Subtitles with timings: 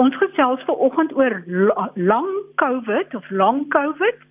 [0.00, 1.42] Ons gesels vanoggend oor
[1.94, 4.22] lang COVID of long COVID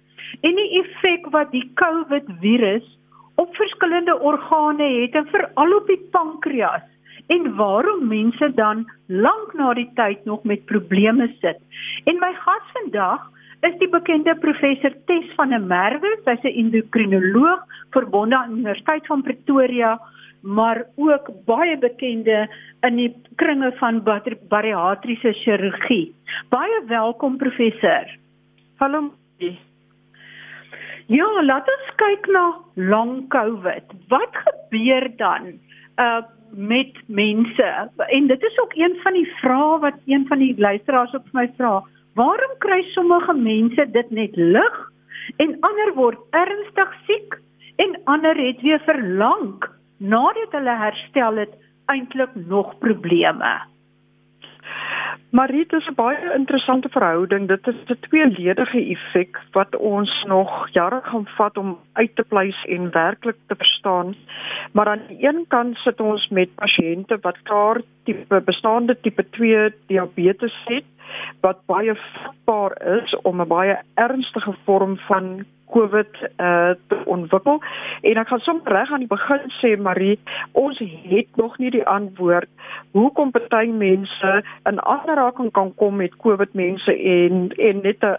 [0.41, 2.87] en die effek wat die COVID virus
[3.41, 6.87] op verskillende organe het en veral op die pankreas
[7.27, 11.61] en waarom mense dan lank na die tyd nog met probleme sit.
[12.09, 13.29] En my gas vandag
[13.61, 19.21] is die bekende professor Tes van der Merwe, sy's 'n endokrinoloog verbonde aan Universiteit van
[19.21, 19.99] Pretoria
[20.41, 22.49] maar ook baie bekende
[22.81, 24.03] in die kringe van
[24.49, 26.15] bariatriese chirurgie.
[26.49, 28.17] Baie welkom professor.
[28.75, 29.11] Hallo.
[31.11, 33.83] Ja, laat ons kyk na long covid.
[34.07, 35.57] Wat gebeur dan
[35.97, 37.89] uh met mense?
[37.95, 41.45] En dit is ook een van die vrae wat een van die luisteraars op my
[41.57, 41.83] vra.
[42.13, 44.79] Waarom kry sommige mense dit net lig
[45.37, 47.39] en ander word ernstig siek
[47.75, 49.63] en ander het weer verlang
[50.01, 51.53] nadat hulle herstel het
[51.91, 53.51] eintlik nog probleme.
[55.31, 57.47] Marie, dit is 'n baie interessante verhouding.
[57.47, 62.65] Dit is 'n tweeledige effek wat ons nog jare gaan vat om uit te pleis
[62.65, 64.15] en werklik te verstaan.
[64.71, 69.73] Maar aan die een kant sit ons met pasiënte wat klaar tipe bestaande tipe 2
[69.87, 70.83] diabetes het
[71.41, 77.61] wat baie vatbaar is om 'n baie ernstige vorm van COVID uh te ontwikkel.
[78.01, 80.19] En ek gaan sommer reg aan die begin sê Marie,
[80.51, 82.49] ons het nog nie die antwoord
[82.91, 84.31] hoekom party mense
[84.69, 88.17] in aanraking kan kom met COVID mense en en net 'n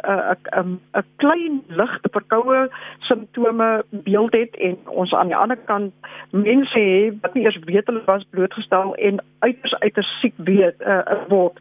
[0.61, 5.93] 'n 'n klein ligte verkoue simptome beeld het en ons aan die ander kant
[6.31, 11.03] mense het wat nie eers weet hulle was blootgestel en uiters uiters siek weet uh,
[11.29, 11.59] word.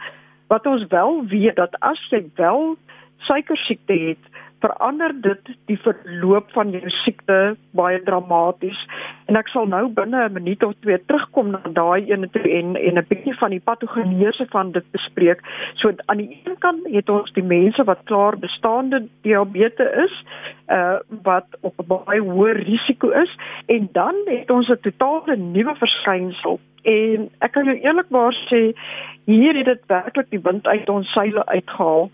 [0.52, 2.75] Wat ons wel weet dat as jy wel
[3.27, 7.38] suiker siekte het verander dit die verloop van jou siekte
[7.77, 8.80] baie dramaties
[9.31, 12.75] en ek sal nou binne 'n minuut of twee terugkom na daai ene toe en
[12.75, 15.39] en 'n bietjie van die patogenese van dit bespreek.
[15.75, 20.15] So aan die een kant het ons die mense wat klaar bestaande diabetes is,
[20.69, 23.31] uh wat op 'n baie hoë risiko is
[23.65, 28.73] en dan het ons 'n totale nuwe verskynsel en ek kan jou eerlikwaar sê
[29.26, 32.09] hier het dit werklik die wind uit ons seile uitgehaal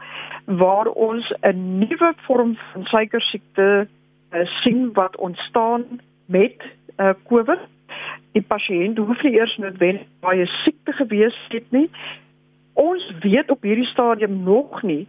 [0.46, 3.88] waar ons 'n nuwe vorm van suikersiekte
[4.32, 5.84] uh, sien wat ontstaan
[6.26, 6.56] met
[6.98, 7.60] uh, COVID.
[8.32, 11.90] Die pasiënt hoef nie eers noodwendig baie siek te gewees het nie.
[12.74, 15.08] Ons weet op hierdie stadium nog nie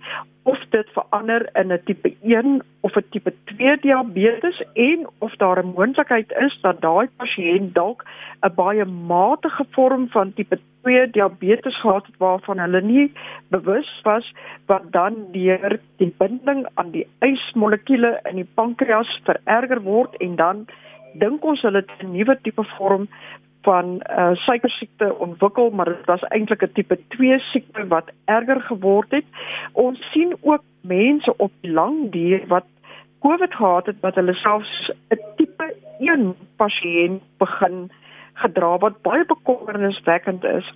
[0.48, 5.58] of dit verander in 'n tipe 1 of 'n tipe 2 diabetes en of daar
[5.62, 8.04] 'n moontlikheid is dat daai pasiënt dalk
[8.42, 13.12] 'n baie matige vorm van tipe 2 diabetes gehad het waarvan hulle nie
[13.48, 14.32] bewus was
[14.66, 20.66] wat dan deur die binding aan die ysmolekuule in die pankreas vererger word en dan
[21.14, 23.08] dink ons hulle 'n nuwe tipe vorm
[23.62, 29.10] van uh, suikersiekte ontwikkel, maar dit was eintlik 'n tipe 2 siekte wat erger geword
[29.10, 29.24] het.
[29.72, 32.64] Ons sien ook mense op lang duur wat
[33.20, 37.90] COVID gehad het wat hulle selfs 'n tipe 1 pasiënt begin
[38.32, 40.72] gedra wat baie bekommerniswekkend is.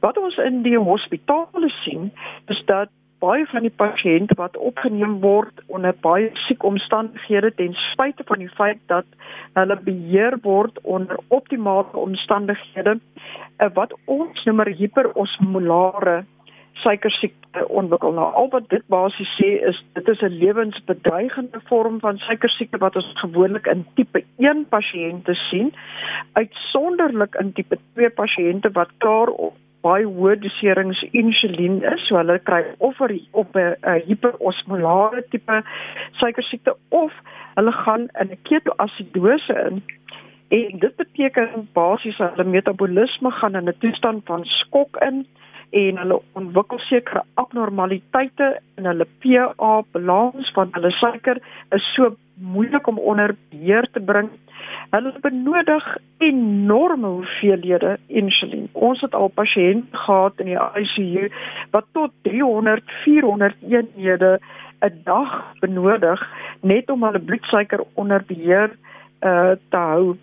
[0.00, 2.12] Wat ons in die hospitale sien,
[2.46, 2.88] is dat
[3.20, 8.52] baie van die pasiënte wat opgeneem word onder baie siek omstandighede ten spyte van die
[8.56, 9.06] feit dat
[9.58, 16.22] hulle beheer word onder optimale omstandighede eh, wat ons noem hiperosmolare
[16.80, 18.12] suikersiekte ontwikkel.
[18.16, 22.96] Nou al wat dit basies sê is dit is 'n lewensbedreigende vorm van suikersiekte wat
[22.96, 25.74] ons gewoonlik in tipe 1 pasiënte sien,
[26.32, 29.54] uitsonderlik in tipe 2 pasiënte wat klaar op
[29.84, 33.00] baie hoë doserings insulien is, so hulle kry of
[33.32, 33.76] op 'n
[34.06, 35.62] hiperosmolare tipe
[36.20, 37.12] suikersiekte of
[37.54, 39.82] hulle gaan in 'n ketoasidose in.
[40.48, 45.26] En dit beteken basies dat hulle metabolisme gaan in 'n toestand van skok in
[45.70, 51.42] en hulle ontwikkel sekere abnormaliteite in hulle pH balans van hulle suiker
[51.76, 54.30] is so moeilik om onder beheer te bring
[54.90, 55.84] Hulle benodig
[56.18, 58.68] enorme hoeveelhede insulien.
[58.72, 61.28] Ons het al pasiënte gehad in die ICU
[61.70, 64.32] wat tot 300, 400 eenhede
[64.82, 66.26] 'n dag benodig
[66.60, 68.70] net om hulle bloedsuiker onder beheer
[69.20, 70.16] uh, te hou.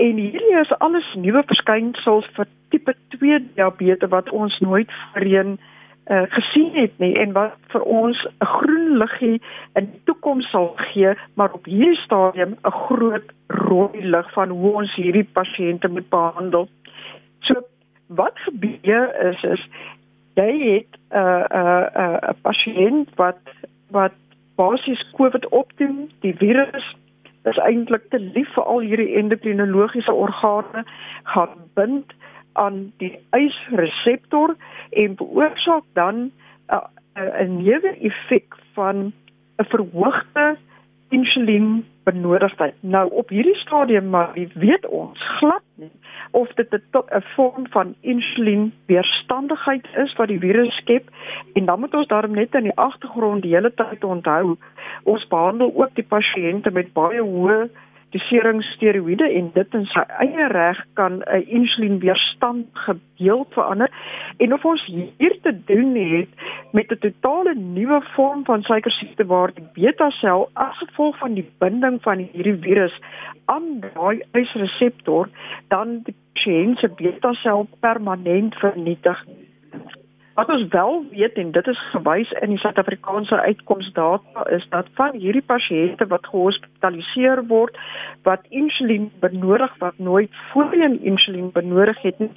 [0.00, 6.22] En hierdie is alles nuwe verskynsels vir tipe 2 diabetes wat ons nooit voorheen uh,
[6.36, 9.40] gesien het nie en wat vir ons 'n groen liggie
[9.80, 14.72] in die toekoms sal gee, maar op hierdie stadium 'n groot rooi lig van hoe
[14.72, 16.68] ons hierdie pasiënte moet behandel.
[17.40, 17.60] So
[18.08, 19.62] wat gebeur is is
[20.34, 23.42] jy het 'n uh, 'n uh, 'n uh, pasiënt wat
[23.90, 24.16] wat
[24.56, 26.96] basies COVID opdoen, die virus
[27.44, 30.84] is eintlik te lief vir al hierdie endokrinologiese organe.
[31.24, 32.12] Gaan bind
[32.52, 34.56] aan die ysreseptor
[34.90, 36.30] en veroorsaak dan
[36.70, 39.12] 'n neeweffek van
[39.58, 40.56] 'n verhoogde
[41.10, 42.74] insulien benodigdheid.
[42.80, 45.90] Nou op hierdie stadium maar weet ons glad nie
[46.30, 51.08] of dit 'n vorm van insulien weerstandigheid is wat die virus skep
[51.54, 54.56] en dan moet ons daarom net in die agtergrond die hele tyd onthou
[55.02, 57.68] ons behandel ook die pasiënte met baie hoë
[58.10, 63.90] dosering steroïde en dit in sy eie reg kan 'n insulienweerstandige beeld verander.
[64.38, 66.28] En of ons hier te doen het
[66.72, 72.02] met 'n totale nuwe vorm van suikersiekte waar die beta-sel as gevolg van die binding
[72.02, 73.00] van hierdie virus
[73.44, 75.28] aan daai ysreseptor
[75.68, 79.24] dan die pasiënt se beta-sel permanent vernietig
[80.40, 85.18] Wat ons wel weet en dit is gewys in die Suid-Afrikaanse uitkomsdata is dat van
[85.22, 87.76] hierdie pasiënte wat gehospitaliseer word
[88.28, 92.30] wat insulien benodig wat nooit voorheen insulien benodig het nie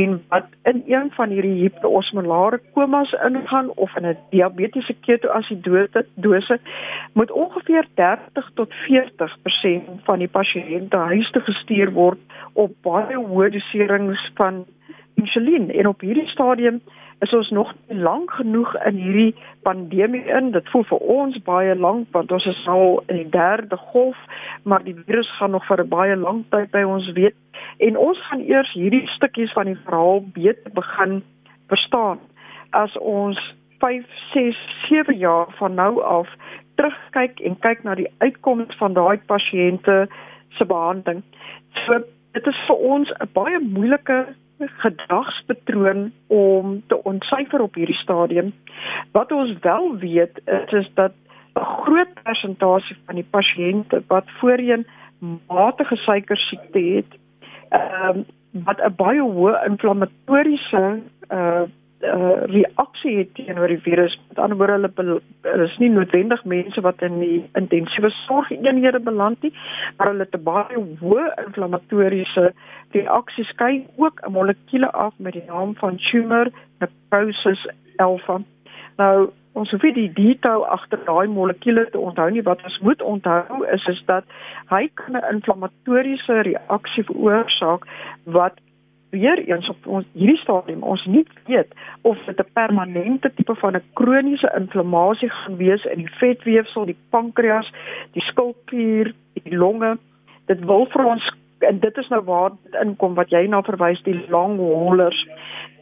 [0.00, 6.58] en wat in een van hierdie hiperosmolare komas ingaan of in 'n diabetiese ketoasidose dose
[7.12, 12.18] moet ongeveer 30 tot 40% van die pasiënte huis toe gestuur word
[12.52, 14.64] op baie hoë doserings van
[15.14, 15.70] insulien.
[15.70, 16.80] En op hierdie stadium
[17.24, 20.50] is ons nog lank genoeg in hierdie pandemie in.
[20.52, 24.18] Dit voel vir ons baie lank want ons is al in die derde golf,
[24.62, 27.36] maar die virus gaan nog vir 'n baie lang tyd by ons weet.
[27.78, 31.22] En ons gaan eers hierdie stukkies van die verhaal beter begin
[31.68, 32.18] verstaan
[32.70, 33.38] as ons
[33.78, 34.56] 5, 6,
[34.88, 36.28] 7 jaar van nou af
[36.74, 40.06] terugkyk en kyk na die uitkomste van daai pasiënte
[40.58, 41.22] se behandeling.
[41.86, 42.00] So
[42.32, 44.26] dit is vir ons 'n baie moeilike
[44.58, 48.52] gedragspatroon om te ontsyfer op hierdie stadium.
[49.12, 51.12] Wat ons wel weet is, is dat
[51.54, 54.86] 'n groot persentasie van die pasiënte wat voorheen
[55.46, 57.12] matige suikersiekte het,
[57.68, 58.24] ehm um,
[58.64, 61.62] wat 'n baie hoë inflammatoriese uh
[62.04, 64.14] uh, reaksie het teenoor die virus.
[64.28, 69.52] Met ander woorde, hulle is nie noodwendig mense wat in die intensiewe sorgeenhede beland nie,
[69.96, 72.52] maar hulle het baie hoë inflammatoriese
[72.96, 77.66] reaksie skei ook 'n molekuule af met die naam van tumor necrosis
[77.96, 78.40] alpha.
[78.96, 83.02] Nou ons hoef nie die detail agter daai molekuule te onthou nie wat ons moet
[83.02, 84.24] onthou is is dat
[84.70, 87.86] hy kan 'n inflammatoriese reaksie veroorsaak
[88.24, 88.58] wat
[89.14, 91.70] weer eens op ons hierdie stadium ons nie weet
[92.02, 97.00] of dit 'n permanente tipe van 'n kroniese inflammasie gaan wees in die vetweefsel, die
[97.10, 97.72] pankreas,
[98.12, 99.98] die skildklier, die longe.
[100.46, 104.02] Dit wil vir ons en dit is nou waar dit inkom wat jy na verwys
[104.02, 105.28] die long haulers.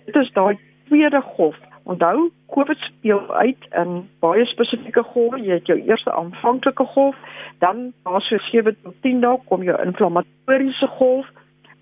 [0.05, 0.59] Dit is daai
[0.89, 1.57] tweede golf.
[1.83, 5.41] Onthou, COVID speel uit in baie spesifieke golwe.
[5.43, 7.17] Jy het jou eerste aanvanklike golf,
[7.59, 11.27] dan na so 7 tot 10 dae kom jou inflammatoriese golf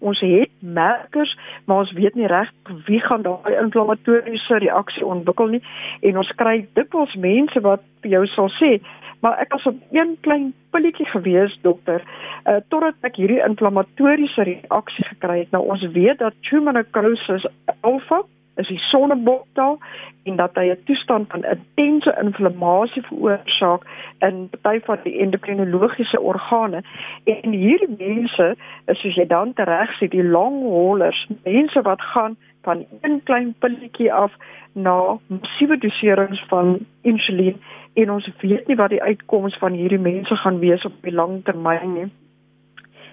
[0.01, 2.51] ons het merkers, maar ons weet nie reg
[2.87, 5.63] wie gaan daai inflammatoriese reaksie ontwikkel nie.
[6.01, 8.79] En ons kry dikwels mense wat jou sal sê
[9.21, 15.05] maar ek was op een klein pilletjie gewees dokter uh, totdat ek hierdie inflammatoriese reaksie
[15.11, 15.51] gekry het.
[15.53, 17.45] Nou ons weet dat tumor necrosis
[17.81, 18.23] alpha
[18.57, 19.79] is die sonneboktaal
[20.23, 23.83] en dat hy 'n toestand van intense inflammasie veroorsaak
[24.19, 26.83] in party van die endokrinologiese organe.
[27.25, 28.57] En hierdie mense
[28.87, 33.55] is soos jy dan tereg sê die long haulers mense wat gaan van een klein
[33.59, 34.33] pilletjie af
[34.73, 37.61] na massiewe doserings van insulien.
[37.95, 41.45] En ons weet nie wat die uitkoms van hierdie mense gaan wees op die lang
[41.45, 42.09] termyn nie.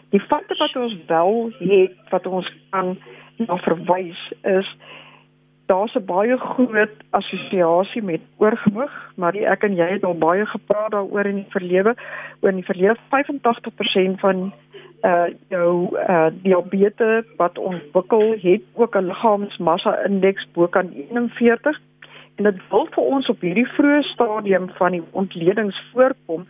[0.10, 2.98] Die fakte wat ons wel het wat ons kan
[3.38, 4.76] na verwys is
[5.68, 10.92] daar's 'n baie groot assosiasie met oorgewig, maar ek en jy het al baie gepraat
[10.92, 11.96] daaroor in die verlede.
[12.42, 14.54] Oor in die verlede 85% van
[15.04, 21.80] uh jou uh diabetes wat ontwikkel het ook 'n liggaamsmassa indeks bo kan 41
[22.38, 26.44] en dit wil vir ons op hierdie vroeë stadium van die ontledings voorkom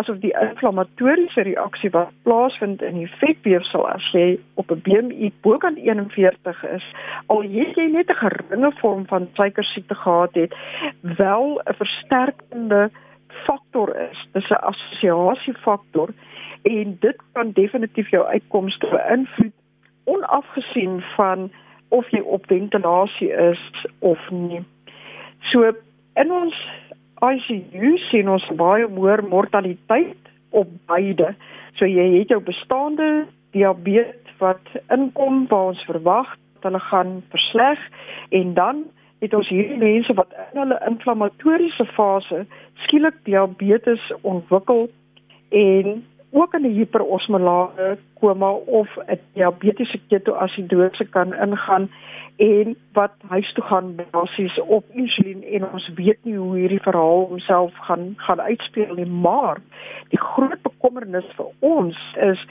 [0.00, 5.78] asof die inflammatoriese reaksie wat plaasvind in die vetweefsel as jy op 'n BMI bokant
[5.78, 6.86] 41 is
[7.26, 10.54] al het jy net 'n geringe vorm van suikersiekte gehad het
[11.02, 12.90] wel 'n versterkende
[13.46, 16.08] faktor is dis 'n assosiasiefaktor
[16.62, 19.54] en dit kan definitief jou uitkomste beïnvloed
[20.04, 21.50] onafgesien van
[21.88, 24.64] of jy op ventilasie is of nie
[25.52, 25.72] So
[26.18, 26.54] in ons
[27.22, 31.34] ICU sien ons baie hoër mortaliteit op beide.
[31.78, 33.26] So jy het jou bestaande
[33.56, 34.62] diabetes wat
[34.94, 37.78] inkom waar ons verwag hulle gaan versleg
[38.34, 38.84] en dan
[39.18, 42.44] het ons hierdie mense wat in hulle inflammatoriese fase
[42.84, 44.88] skielik diabetes ontwikkel
[45.54, 51.90] en ook in 'n hiperosmolare koma of 'n diabetiese ketoasidose kan ingaan
[52.36, 57.26] en wat huis toe gaan basies op insulien en ons weet nie hoe hierdie verhaal
[57.28, 59.58] homself gaan gaan uitspeel nie maar
[60.08, 61.98] die groot bekommernis vir ons
[62.30, 62.46] is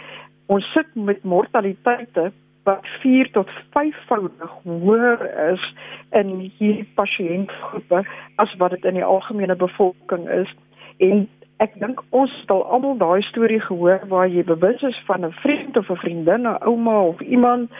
[0.45, 2.31] ons sit met mortaliteite
[2.63, 5.73] wat 4 tot 5voudig hoër is
[6.11, 8.03] in hierdie pasiëntgroepe
[8.35, 10.51] as wat dit in die algemene bevolking is
[10.97, 11.29] en
[11.63, 15.33] ek dink ons het al almal daai storie gehoor waar jy bewus is van 'n
[15.41, 17.71] vriend of 'n vriendin, 'n ouma of iemand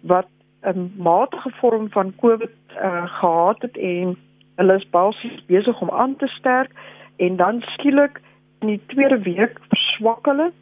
[0.00, 0.28] wat
[0.62, 4.16] 'n matige vorm van COVID uh, gehad het en
[4.56, 6.70] hulle is basies besig om aan te sterk
[7.16, 8.20] en dan skielik
[8.60, 10.52] in die tweede week verswak hulle.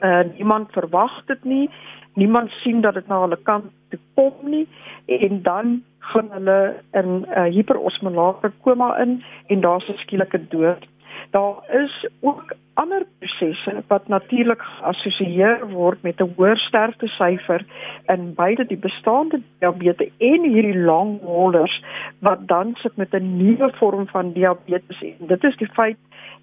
[0.00, 1.70] Uh, niemand verwag dit nie.
[2.14, 4.68] Niemand sien dat dit na hulle kant toe kom nie
[5.06, 10.86] en dan gaan hulle in 'n uh, hiperosmolare koma in en daar's 'n skielike dood
[11.30, 17.64] daar is ook ander prosesse wat natuurlik geassosieer word met 'n hoër sterftesyfer
[18.06, 21.84] in beide die bestaande diabetes en hierdie long haulers
[22.18, 25.02] wat dan sit met 'n nuwe vorm van diabetes.
[25.02, 25.98] En dit is die feit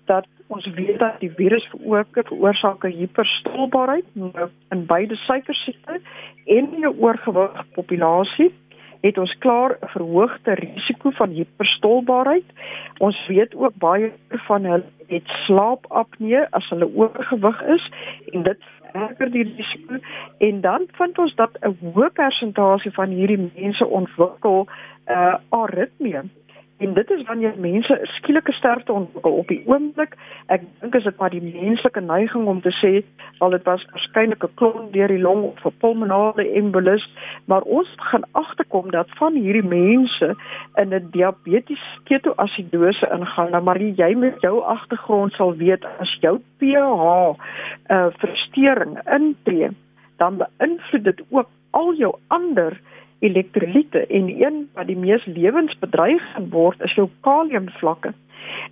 [0.06, 4.06] dat ons weet dat die virus veroorsaak veroorsaak 'n hiperstolbaarheid
[4.70, 6.02] in beide suikersiekte
[6.46, 8.54] en 'n oorgewig populasie
[9.04, 12.48] het ons klaar 'n verhoogde risiko van hiperstolbaarheid.
[12.98, 17.92] Ons weet ook baie van hulle het slaapapnee as hulle oorgewig is
[18.32, 18.60] en dit
[18.92, 19.98] vererger die risiko
[20.38, 24.68] en dan vind ons dat 'n hoë persentasie van hierdie mense ontwikkel
[25.08, 26.20] uh, aritmie
[26.78, 30.16] En dit is wanneer mense 'n skielike sterfte ontwikkel op die oomblik.
[30.46, 33.04] Ek dink is dit maar die menslike neiging om te sê
[33.38, 37.06] al dit was waarskynlik 'n klont deur die long of 'n pulmonale embolus,
[37.46, 40.36] maar ons gaan agterkom dat van hierdie mense
[40.76, 43.52] in 'n diabetes ketoasidose ingaan.
[43.52, 47.38] Nou maar jy met jou agtergrond sal weet as jou pH
[47.88, 49.70] uh, verstoring intree,
[50.18, 52.82] dan beïnvloed dit ook al jou ander
[53.24, 58.14] elektrolyte en een wat die mees lewensbedreigend word is jou kaliumvlakke.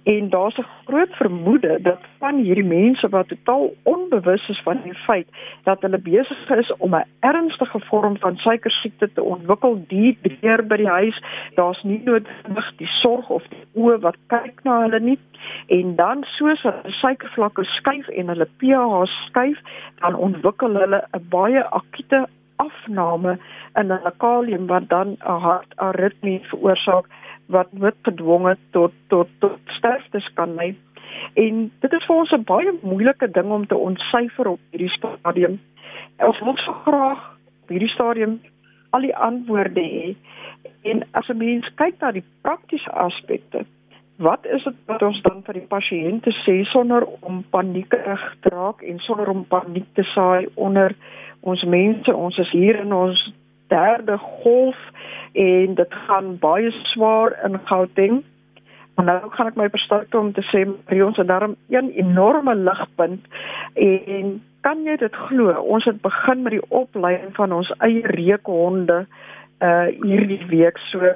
[0.03, 4.93] En daar's 'n groot vermoede dat van hierdie mense wat totaal onbewus is van die
[4.93, 5.27] feit
[5.63, 10.75] dat hulle besig is om 'n ernstige vorm van suikersiekte te ontwikkel, die deur by
[10.75, 11.23] die huis,
[11.55, 15.19] daar's nie noodwendig die sorg of die oë wat kyk na hulle nie
[15.67, 19.59] en dan soos hulle suikervlakke skuif en hulle pH skuif,
[19.99, 22.27] dan ontwikkel hulle 'n baie akute
[22.63, 23.37] afname
[23.79, 27.09] in hulle kalium wat dan 'n hartaritmie veroorsaak
[27.55, 30.75] wat noodgedwonge tot tot tot sterftes kan lei.
[31.33, 35.59] En dit is vir ons 'n baie moeilike ding om te ontsyfer op hierdie stadium.
[36.17, 37.21] Ons wil so graag
[37.63, 38.39] op hierdie stadium
[38.89, 40.15] al die antwoorde hê.
[40.81, 43.65] En as 'n mens kyk na die praktiese aspekte,
[44.21, 48.81] wat is dit wat ons dan vir die pasiënte sê sonder om paniekerig te raak
[48.81, 50.95] en sonder om paniek te saai onder
[51.41, 53.21] ons mense, ons is hier in ons
[53.71, 54.77] derde golf
[55.33, 58.21] en dit gaan baie swaar in Gauteng.
[58.95, 60.65] Maar nou gaan ek my versterk om te sê
[61.01, 63.27] ons het daarom een enorme ligpunt
[63.73, 65.53] en kan jy dit glo?
[65.73, 69.05] Ons het begin met die opleiding van ons eie reukhonde
[69.61, 71.13] uh hierdie week so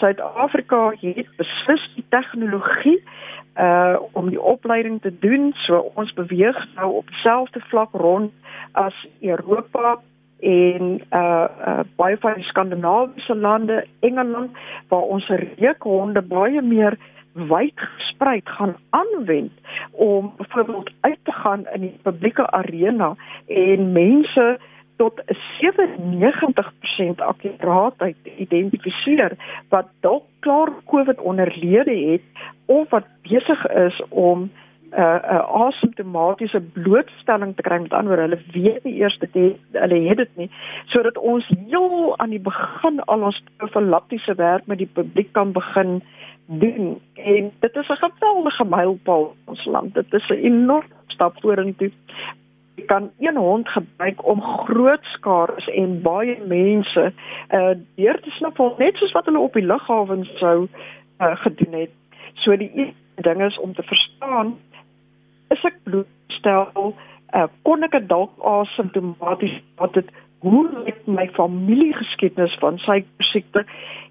[0.00, 2.98] Suid-Afrika het beslis die tegnologie
[3.58, 5.52] uh om die opleiding te doen.
[5.66, 8.32] So ons beweeg nou op dieselfde vlak rond
[8.72, 9.98] as Europa
[10.40, 14.50] en uh uh baie van die skandinawiese lande, Engeland
[14.88, 16.98] waar ons reukhonde baie meer
[17.34, 19.52] wyd gesprei gaan aanwend
[19.90, 23.14] om byvoorbeeld uit te gaan in die publieke arena
[23.46, 24.58] en mense
[24.96, 29.32] tot 'n 97% akkuraatheid identifiseer
[29.68, 32.22] wat dalk klaar COVID onderlede het
[32.66, 34.50] of wat besig is om
[34.94, 37.78] 'n uh, 'n uh, asymptomatiese blootstelling te kry.
[37.80, 40.50] Met ander hulle weet nie eers dit het, hulle het dit nie.
[40.86, 46.02] Sodat ons heel aan die begin al ons profilaktiese werk met die publiek kan begin
[46.46, 47.00] doen.
[47.14, 49.94] En dit is 'n geweldige mylpaal in ons land.
[49.94, 51.90] Dit is 'n enorme stap vorentoe
[52.74, 57.12] jy kan een hond gebruik om groot skares en baie mense
[57.50, 61.94] uh deur te sniffel net soos wat hulle op die lughawens sou uh, gedoen het.
[62.34, 64.56] So die eerste ding is om te verstaan
[65.54, 66.94] is ek bloedstel
[67.34, 70.10] uh kon ek dalk asymptomaties wat dit
[70.44, 73.64] hoe lyk my familiegeskiedenis van suikersiekte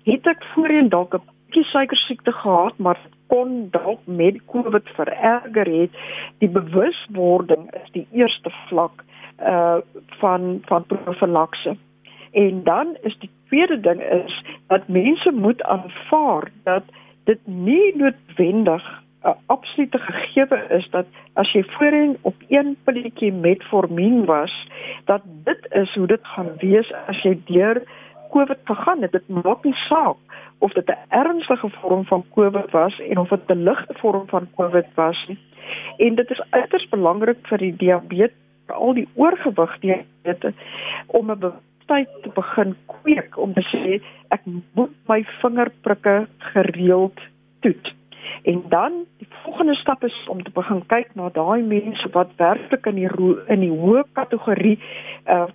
[0.08, 3.00] het ek voorheen dalk 'n bietjie suikersiekte gehad maar
[3.34, 6.02] kon dalk met COVID vererger het.
[6.38, 9.04] Die bewuswording is die eerste vlak
[9.42, 9.78] uh
[10.22, 11.78] van van profilakse.
[12.32, 16.84] En dan is die tweede ding is dat mense moet aanvaar dat
[17.24, 18.84] dit nie noodwendig
[19.24, 24.68] 'n absolute gegewe is dat as jy voorheen op een pilletjie metformin was,
[25.06, 27.84] dat dit is hoe dit gaan wees as jy deur
[28.30, 29.12] COVID gegaan het.
[29.12, 30.18] Dit maak nie saak
[30.64, 34.48] of dit 'n ernstige vorm van COVID was en of dit 'n ligte vorm van
[34.56, 35.30] COVID was.
[35.98, 40.54] En dit is uiters belangrik vir die diabetes, al die oorgewig diabetes
[41.08, 44.42] om 'n bewustheid te begin kweek om te sê ek
[44.74, 47.20] moet my vingerprikke gereeld
[47.60, 47.96] toets.
[48.42, 52.86] En dan die volgende stap is om te begin kyk na daai mense wat werklik
[52.86, 53.10] in die
[53.48, 54.80] in die hoë kategorie
[55.26, 55.46] uh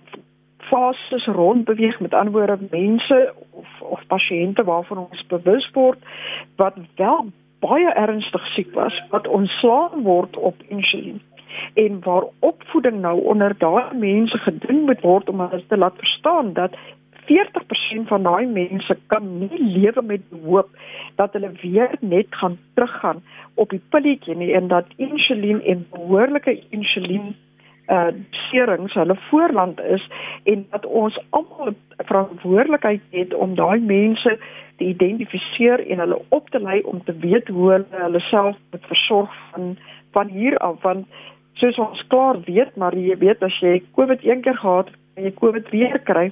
[0.69, 3.33] fases rondbeweeg met ander woorde mense
[3.81, 5.99] of pasiënte waarvan ons bewus word
[6.55, 7.27] wat wel
[7.59, 11.21] baie ernstig siek was wat ontslaan word op insulien
[11.73, 16.53] en waar opvoeding nou onder daai mense gedoen moet word om hulle te laat verstaan
[16.53, 16.77] dat
[17.29, 20.69] 40% van daai mense kan nie lewe met hoop
[21.15, 23.21] dat hulle weer net gaan teruggaan
[23.53, 27.35] op die pilletjie nie en dat insulien en behoorlike insulien
[27.89, 28.11] uh
[28.49, 30.09] serings hulle voorland is
[30.43, 34.37] en dat ons almal verantwoordelikheid het om daai mense
[34.77, 38.85] te identifiseer en hulle op te lei om te weet hoe hulle hulle self moet
[38.91, 39.77] versorg van
[40.11, 40.81] van hier af.
[40.81, 41.07] Want
[41.53, 45.33] soos ons klaar weet maar jy weet as jy COVID een keer gehad en jy
[45.41, 46.29] COVID weer kry.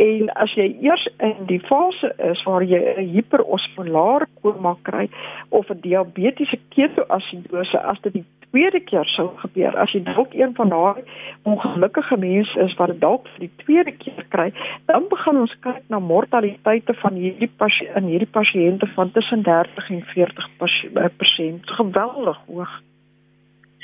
[0.00, 5.08] En as jy eers in die fase is waar jy 'n hiperosmolaar koma kry
[5.48, 10.52] of 'n diabetiese ketoasidose as dit die tweede keer sou gebeur, as jy dalk een
[10.54, 11.02] van daai
[11.50, 14.46] ongelukkige mense is wat dalk vir die tweede keer kry,
[14.86, 17.50] dan begin ons kyk na mortaliteite van hierdie
[17.98, 20.48] in hierdie pasiënte van tussen 30 en 40
[21.18, 21.76] persent.
[21.80, 22.74] Geweldig hoog.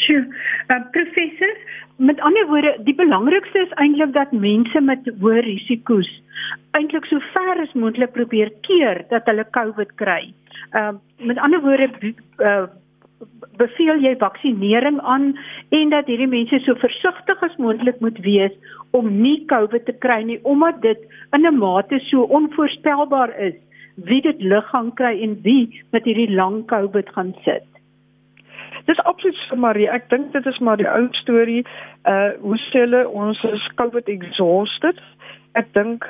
[0.01, 0.23] Sjoe,
[0.71, 1.57] uh, professor,
[1.99, 6.09] met ander woorde, die belangrikste is eintlik dat mense met hoë risiko's
[6.79, 10.23] eintlik so ver as moontlik probeer keer dat hulle COVID kry.
[10.71, 12.71] Ehm uh, met ander woorde uh,
[13.61, 15.33] beveel jy vaksinering aan
[15.77, 18.55] en dat hierdie mense so versigtig as moontlik moet wees
[18.97, 21.01] om nie COVID te kry nie omdat dit
[21.37, 23.59] in 'n mate so onvoorspelbaar is
[23.97, 27.67] wie dit lig gaan kry en wie met hierdie lang COVID gaan sit.
[28.87, 29.89] Dis absoluut vir Marie.
[29.89, 31.65] Ek dink dit is maar die ou storie.
[32.09, 35.01] Uh hoe sê hulle ons is COVID exhausted.
[35.53, 36.07] Ek dink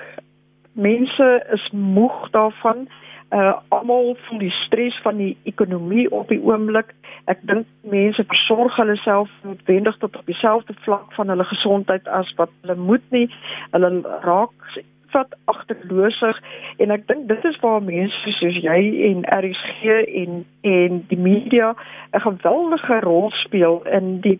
[0.73, 2.87] mense is moeg daarvan.
[3.31, 6.95] Uh almal voel die stres van die ekonomie op die oomblik.
[7.31, 12.33] Ek dink mense versorg hulle self noodwendig tot op dieselfde vlak van hulle gesondheid as
[12.40, 13.29] wat hulle moet nie.
[13.71, 13.93] Hulle
[14.27, 14.71] raak
[15.14, 16.38] vat agterloosig
[16.83, 21.75] en ek dink dit is waar mense soos jy en RSG en en die media
[22.14, 24.38] 'n geweldige rol speel in die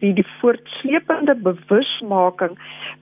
[0.00, 2.58] die die voortsleepende bewusmaking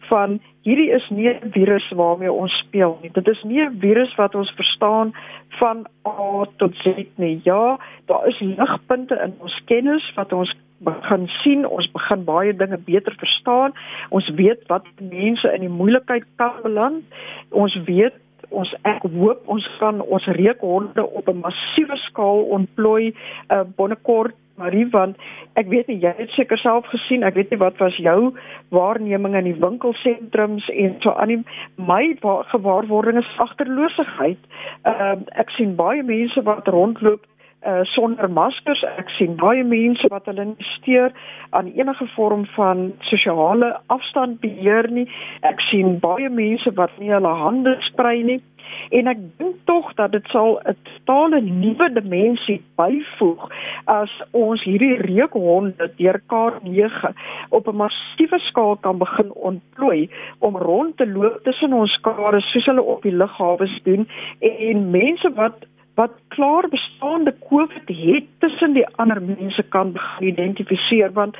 [0.08, 3.10] van hierdie is nie 'n virus waarmee ons speel nie.
[3.12, 5.14] Dit is nie 'n virus wat ons verstaan
[5.58, 7.40] van A tot Z nie.
[7.44, 12.78] Ja, daar is ligpunte in ons kennis wat ons begin sien, ons begin baie dinge
[12.78, 13.72] beter verstaan.
[14.08, 17.04] Ons weet wat mense in die moeilikheid kan beland.
[17.50, 18.14] Ons weet
[18.48, 23.14] ons ek hoop ons kan ons reukhonde op 'n massiewe skaal ontplooi
[23.50, 25.16] uh, binnekort Marie want
[25.60, 28.32] ek weet nie jy het seker self gesien ek weet nie wat was jou
[28.74, 31.40] waarneming in die winkelsentrums en so aan die
[31.76, 32.16] my
[32.52, 34.40] gewaarwording is agterloosigheid.
[34.82, 37.24] Ehm uh, ek sien baie mense wat rondloop
[37.66, 38.82] uh, sonder maskers.
[38.96, 41.12] Ek sien baie mense wat hulle steur
[41.50, 45.06] aan enige vorm van sosiale afstand beheer nie.
[45.42, 48.42] Ek sien baie mense wat nie hulle hande sprei nie.
[48.90, 53.42] En ek dink tog dat dit sal 'n totale nuwe dimensie byvoeg
[53.84, 57.14] as ons hierdie reukhonde deur K9
[57.50, 62.66] op 'n massiewe skaal kan begin ontplooi om rond te loop tussen ons skare soos
[62.66, 64.08] hulle op die lughawes doen
[64.40, 71.36] en mense wat wat klaar bestaande COVID het tussen die ander mense kan identifiseer want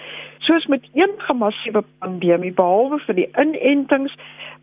[0.49, 4.17] soos met enige massiewe pandemie behalwe vir die inentings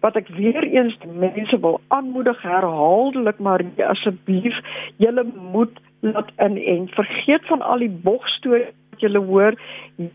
[0.04, 4.58] wat ek weer eens die mense wil aanmoedig herhaaldelik maar asseblief
[4.98, 5.24] julle
[5.56, 6.92] moet laat inent.
[6.92, 9.58] Vergeet van al die bogstories jy hoor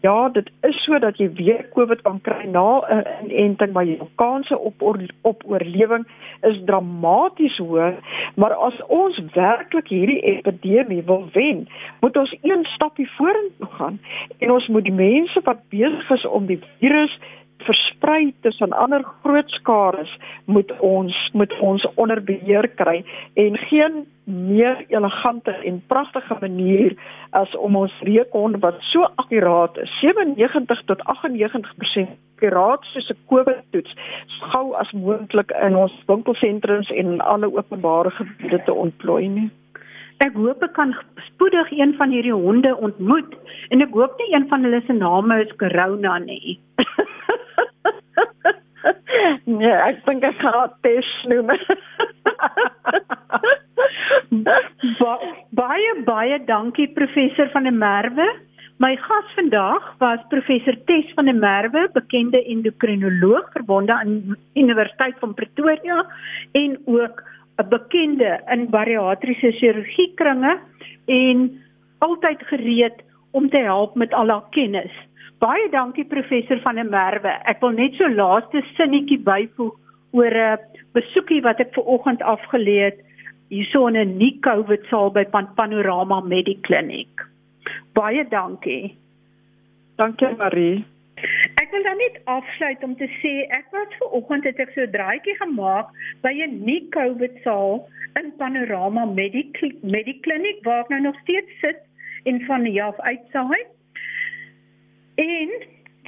[0.03, 4.09] ja dit is so dat jy weer covid kan kry na 'n inenting maar jou
[4.17, 4.83] kanse op
[5.23, 6.07] op oorlewing
[6.41, 7.95] is dramaties hoër.
[8.35, 11.69] Maar as ons werklik hierdie epidemie wil wen
[12.01, 14.01] moet ons een stapie vorentoe gaan
[14.39, 17.19] en ons moet die mense wat besig is om die virus
[17.67, 20.13] versprei tussen ander groot skares
[20.45, 26.97] moet ons moet ons onder beheer kry en geen meer elegante en pragtige manier
[27.31, 33.63] as om ons reekhond wat so akkuraat is 97 tot 98% akkuraat soos 'n COVID
[33.71, 33.95] toets
[34.53, 39.51] gou as moontlik in ons winkelsentrums en in alle openbare gebiede te ontplooi nie
[40.19, 43.37] Ek hoop ek kan spoedig een van hierdie honde ontmoet
[43.71, 46.59] en ek hoop nie een van hulle se name is Corona nie.
[49.49, 51.49] Nee, ek dink ek gaan dit tes noem.
[55.01, 55.15] ba
[55.61, 58.29] baie baie dankie professor van der Merwe.
[58.79, 65.35] My gas vandag was professor Tes van der Merwe, bekende endokrinoloog verbonde aan Universiteit van
[65.35, 66.05] Pretoria
[66.53, 67.25] en ook
[67.59, 70.59] 'n bekende in bariatriese chirurgie kringe
[71.07, 71.63] en
[71.99, 74.95] altyd gereed om te help met al haar kennis.
[75.39, 77.31] Baie dankie professor van der Merwe.
[77.47, 79.77] Ek wil net so laaste sinnetjie byvoeg
[80.19, 82.99] oor 'n besoekie wat ek ver oggend afgelê het
[83.55, 87.23] hierso in 'n nie COVID saal by Pan Panorama Mediclinic.
[87.95, 88.97] Baie dankie.
[89.97, 90.85] Dankie Marie.
[91.63, 94.83] Ek wil dan net afsluit om te sê ek was ver oggend het ek so
[94.83, 95.87] 'n draaitjie gemaak
[96.23, 97.87] by 'n nie COVID saal
[98.19, 101.79] in Panorama Mediclinic waar ek nou nog steeds sit
[102.25, 103.78] en van die af uitsaai.
[105.19, 105.55] En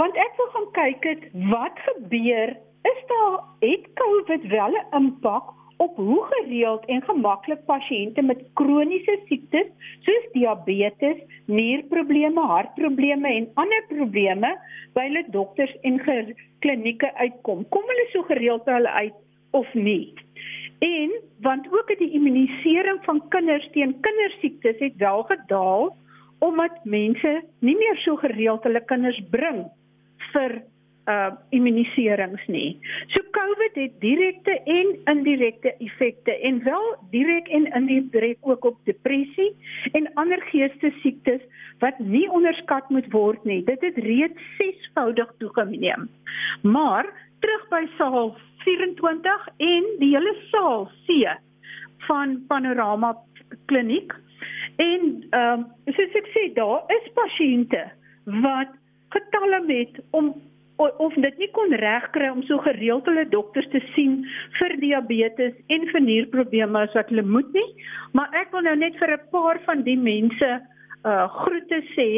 [0.01, 2.53] want ek wil gaan kyk het wat gebeur
[2.91, 9.19] is daar het COVID wel 'n impak op hoe gereeld en gemaklik pasiënte met kroniese
[9.29, 9.69] siektes
[10.07, 14.51] soos diabetes, nierprobleme, hartprobleme en ander probleme
[14.93, 16.01] by hulle dokters en
[16.59, 17.65] klinieke uitkom.
[17.69, 19.17] Kom hulle so gereeld by hulle uit
[19.51, 20.13] of nie?
[20.79, 25.97] En want ook die immunisering van kinders teen kindersiektes het wel gedaal
[26.41, 29.65] omdat mense nie meer so gereeld hulle kinders bring
[30.33, 30.61] vir
[31.11, 32.79] uh immuniserings nie.
[33.15, 39.51] So COVID het direkte en indirekte effekte en wel direk en indirek ook op depressie
[39.93, 41.43] en ander geestesiektes
[41.81, 43.63] wat nie onderskat moet word nie.
[43.65, 46.09] Dit het reeds sesvoudig toegeneem.
[46.63, 47.09] Maar
[47.41, 51.37] terug by saal 24 en die hele saal C
[52.09, 53.17] van Panorama
[53.67, 54.13] Kliniek.
[54.81, 57.83] En ehm uh, soos ek sê, daar is pasiënte
[58.45, 58.73] wat
[59.15, 60.33] getalle met om
[60.81, 64.21] of dit nie kon regkry om so gereeld hulle dokters te sien
[64.59, 67.67] vir diabetes en vir nierprobleme as wat hulle moet nie.
[68.17, 70.51] Maar ek wil nou net vir 'n paar van die mense
[71.11, 72.09] uh groete sê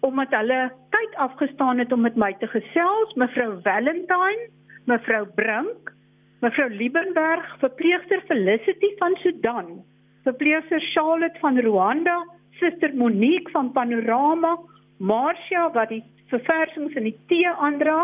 [0.00, 0.60] omdat hulle
[0.96, 4.48] tyd afgestaan het om met my te gesels, mevrou Valentine,
[4.86, 5.92] mevrou Brink,
[6.40, 9.82] mevrou Liebenberg, verpleegster Felicity van Sudan,
[10.28, 12.18] verpleegster Charlotte van Rwanda,
[12.60, 14.58] suster Monique van Panorama,
[14.98, 18.02] Marcia wat die verversings in die tee aandra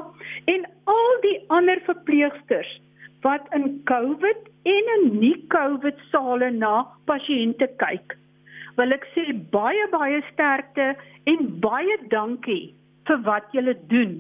[0.51, 2.71] en al die ander verpleegsters
[3.25, 8.17] wat in COVID en in nie COVID sale na pasiënte kyk.
[8.79, 10.93] Wil ek sê baie baie sterkte
[11.31, 12.75] en baie dankie
[13.09, 14.19] vir wat julle doen.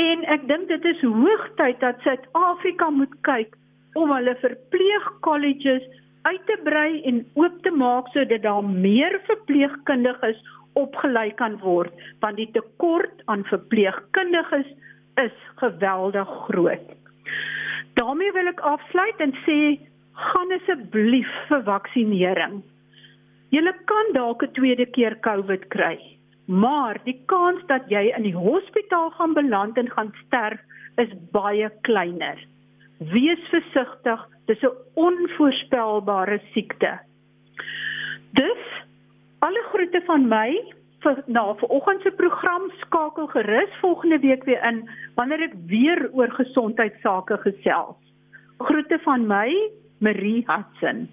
[0.00, 3.56] En ek dink dit is hoogtyd dat Suid-Afrika moet kyk
[4.00, 5.84] om hulle verpleegkolleges
[6.28, 10.40] uit te brei en oop te maak sodat daar meer verpleegkundiges
[10.80, 14.70] opgelei kan word want die tekort aan verpleegkundiges
[15.22, 16.86] is geweldig groot.
[17.94, 19.58] daarmee wil ek afsluit en sê
[20.14, 22.62] gaan asseblief vir vaksinering.
[23.54, 25.98] Jy kan dalk 'n tweede keer COVID kry,
[26.46, 30.60] maar die kans dat jy in die hospitaal gaan beland en gaan sterf
[30.96, 32.38] is baie kleiner.
[32.98, 36.98] Wees versigtig, dis 'n onvoorspelbare siekte.
[38.32, 38.74] Dus
[39.44, 40.48] Alle groete van my
[41.04, 44.78] vir na vanoggend se program skakel gerus volgende week weer in
[45.18, 47.98] wanneer ek weer oor gesondheidsake gesels.
[48.64, 49.50] Groete van my,
[50.00, 51.04] Marie Hudson.